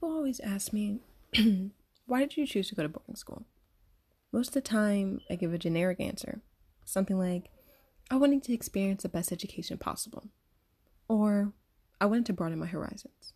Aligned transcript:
People 0.00 0.16
always 0.16 0.40
ask 0.40 0.72
me, 0.72 1.00
why 2.06 2.20
did 2.20 2.34
you 2.34 2.46
choose 2.46 2.70
to 2.70 2.74
go 2.74 2.82
to 2.82 2.88
boarding 2.88 3.16
school? 3.16 3.44
Most 4.32 4.48
of 4.48 4.54
the 4.54 4.62
time, 4.62 5.20
I 5.28 5.34
give 5.34 5.52
a 5.52 5.58
generic 5.58 6.00
answer. 6.00 6.40
Something 6.86 7.18
like, 7.18 7.50
I 8.10 8.16
wanted 8.16 8.42
to 8.44 8.54
experience 8.54 9.02
the 9.02 9.10
best 9.10 9.30
education 9.30 9.76
possible. 9.76 10.28
Or, 11.06 11.52
I 12.00 12.06
wanted 12.06 12.24
to 12.26 12.32
broaden 12.32 12.58
my 12.58 12.64
horizons. 12.64 13.34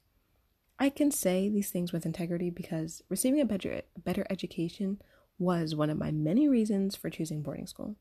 I 0.79 0.89
can 0.89 1.11
say 1.11 1.51
these 1.51 1.69
things 1.69 1.93
with 1.93 2.07
integrity 2.07 2.49
because 2.49 3.03
receiving 3.11 3.43
a 3.43 3.45
better, 3.45 3.83
better 4.03 4.27
education 4.31 5.03
was 5.39 5.75
one 5.75 5.91
of 5.91 5.99
my 5.99 6.13
many 6.13 6.49
reasons 6.49 6.97
for 6.97 7.11
choosing 7.11 7.43
boarding 7.43 7.67
school. 7.67 7.97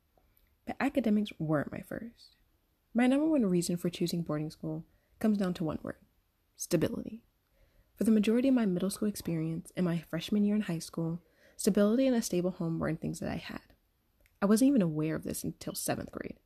But 0.65 0.77
academics 0.79 1.33
weren't 1.37 1.73
my 1.73 1.81
first. 1.81 2.37
My 2.93 3.07
number 3.07 3.27
one 3.27 3.45
reason 3.45 3.75
for 3.75 3.89
choosing 3.89 4.21
boarding 4.21 4.51
school 4.51 4.85
comes 5.19 5.37
down 5.37 5.53
to 5.55 5.65
one 5.65 5.79
word 5.83 5.97
stability. 6.55 7.23
For 7.97 8.05
the 8.05 8.11
majority 8.11 8.47
of 8.47 8.55
my 8.55 8.65
middle 8.65 8.89
school 8.89 9.07
experience 9.07 9.71
and 9.77 9.85
my 9.85 10.03
freshman 10.09 10.43
year 10.43 10.55
in 10.55 10.61
high 10.61 10.79
school, 10.79 11.21
stability 11.55 12.07
and 12.07 12.15
a 12.15 12.21
stable 12.21 12.51
home 12.51 12.79
weren't 12.79 13.01
things 13.01 13.19
that 13.19 13.29
I 13.29 13.35
had. 13.35 13.61
I 14.41 14.45
wasn't 14.45 14.69
even 14.69 14.81
aware 14.81 15.15
of 15.15 15.23
this 15.23 15.43
until 15.43 15.75
seventh 15.75 16.11
grade, 16.11 16.39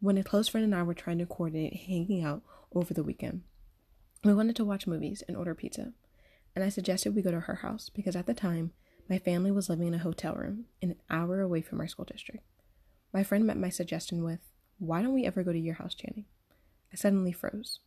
when 0.00 0.16
a 0.16 0.22
close 0.22 0.48
friend 0.48 0.64
and 0.64 0.74
I 0.74 0.82
were 0.82 0.94
trying 0.94 1.18
to 1.18 1.26
coordinate 1.26 1.82
hanging 1.86 2.24
out 2.24 2.42
over 2.72 2.94
the 2.94 3.02
weekend. 3.02 3.42
We 4.24 4.32
wanted 4.32 4.56
to 4.56 4.64
watch 4.64 4.86
movies 4.86 5.22
and 5.26 5.36
order 5.36 5.54
pizza, 5.54 5.92
and 6.54 6.64
I 6.64 6.68
suggested 6.68 7.14
we 7.14 7.22
go 7.22 7.32
to 7.32 7.40
her 7.40 7.56
house 7.56 7.90
because 7.92 8.14
at 8.14 8.26
the 8.26 8.34
time, 8.34 8.72
my 9.08 9.18
family 9.18 9.50
was 9.50 9.68
living 9.68 9.88
in 9.88 9.94
a 9.94 9.98
hotel 9.98 10.34
room 10.34 10.66
an 10.80 10.94
hour 11.10 11.40
away 11.40 11.60
from 11.60 11.80
our 11.80 11.88
school 11.88 12.04
district. 12.04 12.44
My 13.12 13.24
friend 13.24 13.44
met 13.44 13.58
my 13.58 13.68
suggestion 13.68 14.22
with, 14.22 14.40
Why 14.78 15.02
don't 15.02 15.12
we 15.12 15.26
ever 15.26 15.42
go 15.42 15.52
to 15.52 15.58
your 15.58 15.74
house, 15.74 15.94
Channing? 15.94 16.26
I 16.92 16.96
suddenly 16.96 17.32
froze. 17.32 17.80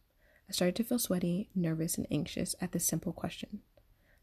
I 0.47 0.53
started 0.53 0.75
to 0.75 0.83
feel 0.83 0.99
sweaty, 0.99 1.49
nervous, 1.55 1.97
and 1.97 2.05
anxious 2.11 2.55
at 2.61 2.71
this 2.71 2.85
simple 2.85 3.13
question. 3.13 3.61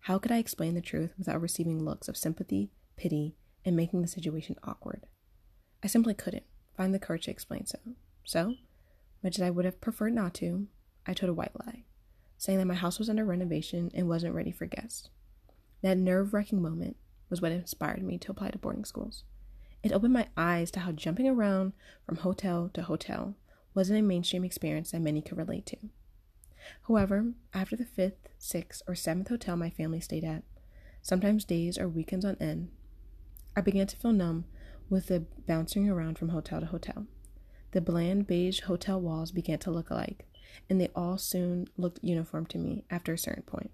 How 0.01 0.19
could 0.19 0.33
I 0.33 0.39
explain 0.39 0.75
the 0.75 0.81
truth 0.81 1.13
without 1.19 1.41
receiving 1.41 1.85
looks 1.85 2.09
of 2.09 2.17
sympathy, 2.17 2.71
pity, 2.97 3.37
and 3.65 3.77
making 3.77 4.03
the 4.03 4.09
situation 4.09 4.57
awkward? 4.63 5.07
I 5.83 5.89
simply 5.89 6.15
couldn't 6.15 6.45
find 6.77 6.95
the 6.95 6.99
courage 7.01 7.25
to 7.25 7.31
explain 7.31 7.67
so. 7.67 7.79
So, 8.25 8.55
much 9.23 9.37
as 9.37 9.43
I 9.43 9.51
would 9.51 9.65
have 9.65 9.81
preferred 9.81 10.15
not 10.15 10.35
to, 10.35 10.69
I 11.07 11.15
told 11.15 11.31
a 11.31 11.35
white 11.35 11.59
lie, 11.59 11.85
saying 12.39 12.59
that 12.59 12.67
my 12.67 12.75
house 12.75 12.99
was 12.99 13.11
under 13.11 13.25
renovation 13.25 13.91
and 13.93 14.09
wasn't 14.09 14.35
ready 14.35 14.53
for 14.53 14.67
guests. 14.67 15.09
That 15.83 15.99
nerve 15.99 16.33
wracking 16.33 16.63
moment 16.63 16.97
was 17.31 17.41
what 17.43 17.51
inspired 17.51 18.03
me 18.03 18.19
to 18.19 18.31
apply 18.31 18.51
to 18.51 18.59
boarding 18.59 18.85
schools. 18.85 19.25
It 19.83 19.93
opened 19.93 20.13
my 20.13 20.29
eyes 20.37 20.71
to 20.73 20.81
how 20.81 20.93
jumping 20.93 21.29
around 21.29 21.73
from 22.07 22.17
hotel 22.17 22.71
to 22.75 22.83
hotel 22.83 23.35
wasn't 23.75 23.99
a 23.99 24.03
mainstream 24.03 24.45
experience 24.45 24.93
that 24.93 25.01
many 25.01 25.21
could 25.21 25.39
relate 25.39 25.67
to. 25.67 25.79
However, 26.87 27.33
after 27.53 27.77
the 27.77 27.85
fifth, 27.85 28.29
sixth, 28.39 28.83
or 28.87 28.95
seventh 28.95 29.29
hotel 29.29 29.57
my 29.57 29.71
family 29.71 30.01
stayed 30.01 30.25
at, 30.25 30.43
sometimes 31.01 31.45
days 31.45 31.79
or 31.79 31.89
weekends 31.89 32.25
on 32.25 32.37
end, 32.41 32.71
I 33.57 33.61
began 33.61 33.87
to 33.87 33.97
feel 33.97 34.13
numb 34.13 34.45
with 34.89 35.07
the 35.07 35.21
bouncing 35.21 35.89
around 35.89 36.19
from 36.19 36.31
hotel 36.31 36.61
to 36.61 36.67
hotel. 36.67 37.07
The 37.73 37.81
bland 37.81 38.27
beige 38.27 38.61
hotel 38.61 39.01
walls 39.01 39.33
began 39.33 39.59
to 39.61 39.71
look 39.71 39.91
alike, 39.91 40.27
and 40.69 40.81
they 40.81 40.91
all 40.95 41.19
soon 41.19 41.69
looked 41.77 42.03
uniform 42.03 42.47
to 42.47 42.59
me 42.59 42.85
after 42.91 43.13
a 43.13 43.19
certain 43.19 43.43
point. 43.43 43.71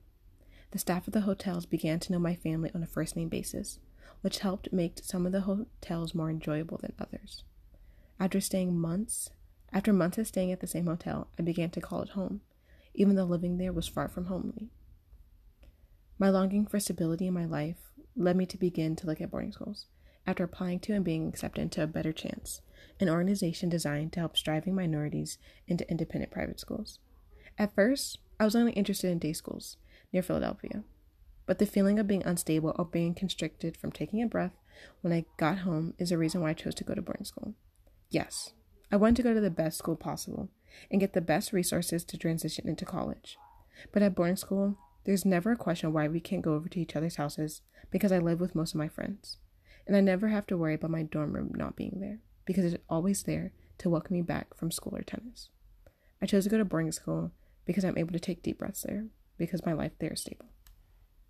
The 0.71 0.79
staff 0.79 1.07
of 1.07 1.13
the 1.13 1.23
hotels 1.23 1.67
began 1.67 1.99
to 2.01 2.13
know 2.13 2.19
my 2.19 2.35
family 2.35 2.71
on 2.75 2.83
a 2.83 2.87
first 2.87 3.17
name 3.17 3.29
basis, 3.29 3.79
which 4.21 4.41
helped 4.41 4.73
make 4.73 5.01
some 5.03 5.27
of 5.27 5.33
the 5.33 5.43
hotels 5.43 6.15
more 6.15 6.31
enjoyable 6.31 6.79
than 6.79 6.93
others. 6.99 7.43
After 8.21 8.41
staying 8.41 8.79
months, 8.79 9.31
after 9.73 9.93
months 9.93 10.19
of 10.19 10.27
staying 10.27 10.53
at 10.53 10.61
the 10.61 10.67
same 10.67 10.87
hotel, 10.87 11.29
I 11.39 11.43
began 11.43 11.71
to 11.71 11.81
call 11.81 12.03
it 12.03 12.11
home, 12.11 12.41
even 12.95 13.17
though 13.17 13.25
living 13.25 13.59
there 13.59 13.73
was 13.73 13.89
far 13.89 14.09
from 14.09 14.27
homely. 14.27 14.71
My 16.19 16.31
longing 16.31 16.67
for 16.67 16.81
stability 16.81 17.27
in 17.27 17.35
my 17.35 17.45
life 17.45 17.93
led 18.17 18.37
me 18.37 18.47
to 18.47 18.59
begin 18.59 18.97
to 18.97 19.07
look 19.07 19.21
at 19.21 19.31
boarding 19.31 19.53
schools. 19.53 19.87
After 20.27 20.45
applying 20.45 20.81
to 20.81 20.93
and 20.93 21.05
being 21.05 21.29
accepted 21.29 21.63
into 21.63 21.83
A 21.83 21.87
Better 21.87 22.13
Chance, 22.13 22.61
an 23.01 23.09
organization 23.09 23.69
designed 23.69 24.13
to 24.13 24.21
help 24.21 24.37
striving 24.37 24.75
minorities 24.75 25.39
into 25.67 25.89
independent 25.89 26.33
private 26.33 26.61
schools. 26.61 26.99
At 27.57 27.75
first, 27.75 28.19
I 28.39 28.45
was 28.45 28.57
only 28.57 28.73
interested 28.73 29.11
in 29.11 29.19
day 29.19 29.33
schools 29.33 29.77
near 30.13 30.23
Philadelphia, 30.23 30.83
but 31.47 31.59
the 31.59 31.67
feeling 31.67 31.99
of 31.99 32.07
being 32.07 32.25
unstable 32.25 32.75
or 32.79 32.85
being 32.85 33.15
constricted 33.15 33.77
from 33.77 33.93
taking 33.93 34.23
a 34.23 34.27
breath 34.27 34.53
when 35.01 35.13
I 35.13 35.25
got 35.39 35.59
home 35.59 35.95
is 35.99 36.11
the 36.11 36.19
reason 36.19 36.41
why 36.41 36.51
I 36.51 36.55
chose 36.55 36.75
to 36.77 36.85
go 36.85 36.95
to 36.95 37.03
boarding 37.03 37.25
school. 37.25 37.55
Yes, 38.11 38.53
I 38.93 38.97
wanted 38.97 39.17
to 39.17 39.23
go 39.23 39.35
to 39.35 39.41
the 39.41 39.51
best 39.51 39.79
school 39.79 39.97
possible 39.97 40.51
and 40.91 41.01
get 41.01 41.13
the 41.13 41.21
best 41.21 41.53
resources 41.53 42.05
to 42.05 42.17
transition 42.17 42.69
into 42.69 42.85
college. 42.85 43.37
But 43.93 44.03
at 44.03 44.15
boarding 44.15 44.37
school, 44.37 44.77
there's 45.05 45.25
never 45.25 45.53
a 45.53 45.57
question 45.57 45.93
why 45.93 46.09
we 46.09 46.21
can't 46.21 46.43
go 46.43 46.55
over 46.55 46.69
to 46.69 46.81
each 46.81 46.97
other's 46.97 47.17
houses 47.17 47.63
because 47.91 48.13
I 48.13 48.19
live 48.19 48.41
with 48.41 48.55
most 48.55 48.75
of 48.75 48.79
my 48.79 48.89
friends. 48.89 49.39
And 49.87 49.97
I 49.97 50.01
never 50.01 50.29
have 50.29 50.47
to 50.49 50.57
worry 50.57 50.75
about 50.75 50.91
my 50.91 51.03
dorm 51.03 51.33
room 51.33 51.53
not 51.55 51.77
being 51.77 51.99
there 52.01 52.21
because 52.45 52.65
it's 52.65 52.83
always 52.89 53.23
there 53.23 53.53
to 53.79 53.89
welcome 53.89 54.15
me 54.15 54.23
back 54.23 54.55
from 54.55 54.71
school 54.71 54.95
or 54.97 55.03
tennis. 55.03 55.49
I 56.21 56.27
chose 56.27 56.45
to 56.45 56.51
go 56.51 56.59
to 56.59 56.65
boarding 56.65 56.93
school 56.93 57.33
because 57.65 57.85
I'm 57.85 57.97
able 57.97 58.13
to 58.13 58.21
take 58.21 58.43
deep 58.43 58.59
breaths 58.59 58.83
there 58.83 59.07
because 59.39 59.65
my 59.65 59.73
life 59.73 59.93
there 59.99 60.13
is 60.13 60.21
stable. 60.21 60.47